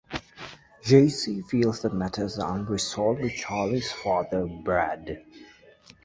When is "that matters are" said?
1.83-2.55